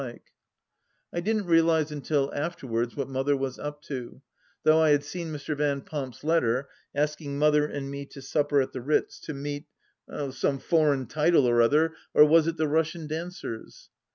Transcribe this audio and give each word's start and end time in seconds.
THE 0.01 0.07
LAST 0.07 0.15
DITCH 0.15 0.33
47 1.11 1.11
I 1.13 1.19
didn't 1.25 1.47
realize 1.51 1.91
until 1.91 2.33
afterwards 2.33 2.95
what 2.97 3.07
Mother 3.07 3.37
was 3.37 3.59
up 3.59 3.83
to, 3.83 4.23
though 4.63 4.81
I 4.81 4.89
had 4.89 5.03
seen 5.03 5.27
Mr. 5.31 5.55
Van 5.55 5.81
Pomp's 5.81 6.23
letter, 6.23 6.69
asking 6.95 7.37
Mother 7.37 7.67
and 7.67 7.91
me 7.91 8.07
to 8.07 8.21
supper 8.23 8.61
at 8.63 8.73
the 8.73 8.81
Ritz 8.81 9.19
to 9.19 9.35
meet— 9.35 9.67
some 10.31 10.57
foreign 10.57 11.05
title 11.05 11.45
or 11.47 11.61
other, 11.61 11.93
or 12.15 12.25
was 12.25 12.47
it 12.47 12.57
the 12.57 12.67
Russian 12.67 13.05
Dancers 13.05 13.91